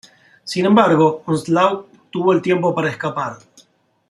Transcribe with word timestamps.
Sin 0.43 0.65
embargo, 0.65 1.21
Onslaught 1.27 2.09
tuvo 2.09 2.33
el 2.33 2.41
tiempo 2.41 2.73
para 2.73 2.89
escapar. 2.89 3.37